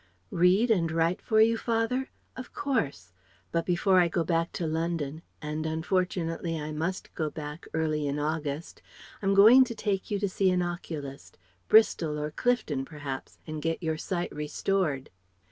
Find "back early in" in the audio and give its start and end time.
7.29-8.17